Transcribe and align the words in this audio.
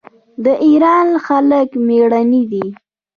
د 0.43 0.45
ایران 0.65 1.07
خلک 1.25 1.69
میړني 1.87 2.43
دي. 2.51 2.65